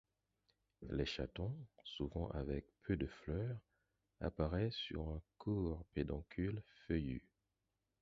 Les 0.89 1.05
chatons, 1.05 1.55
souvent 1.83 2.27
avec 2.31 2.65
peu 2.81 2.95
de 2.97 3.05
fleurs, 3.05 3.59
apparaissent 4.19 4.73
sur 4.73 5.07
un 5.09 5.21
court 5.37 5.85
pédoncule 5.93 6.63
feuillu. 6.87 7.23